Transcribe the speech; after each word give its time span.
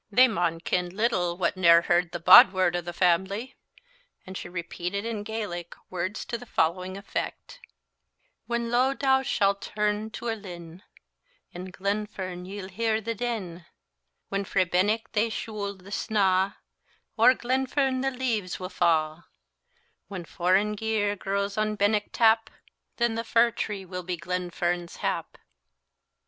"They 0.11 0.27
maun 0.27 0.61
ken 0.61 0.89
little 0.89 1.37
wha 1.37 1.51
ne'er 1.55 1.83
heard 1.83 2.11
the 2.11 2.19
bod 2.19 2.53
word 2.53 2.75
of 2.75 2.85
the 2.85 2.91
family." 2.91 3.55
And 4.25 4.35
she 4.35 4.49
repeated 4.49 5.05
in 5.05 5.21
Gaelic 5.21 5.75
words 5.91 6.25
to 6.25 6.39
the 6.39 6.47
following 6.47 6.97
effect: 6.97 7.59
"When 8.47 8.71
Loehdow 8.71 9.21
shall 9.21 9.53
turn 9.53 10.09
to 10.09 10.27
a 10.29 10.33
lin, 10.33 10.81
In 11.51 11.69
Glenfern 11.69 12.45
ye'll 12.45 12.69
hear 12.69 12.99
the 12.99 13.13
din; 13.13 13.65
When 14.29 14.43
frae 14.43 14.65
Benenck 14.65 15.11
they 15.11 15.29
shool 15.29 15.75
the 15.75 15.91
sna', 15.91 16.55
O'er 17.19 17.35
Glenfern 17.35 18.01
the 18.01 18.09
leaves 18.09 18.59
will 18.59 18.69
fa'; 18.69 19.25
When 20.07 20.25
foreign 20.25 20.73
geer 20.73 21.15
grows 21.15 21.59
on 21.59 21.75
Benenck 21.77 22.09
tap, 22.11 22.49
Then 22.97 23.13
the 23.13 23.23
fir 23.23 23.51
tree 23.51 23.85
will 23.85 24.01
be 24.01 24.17
Glenfern's 24.17 24.95
hap." 25.05 25.37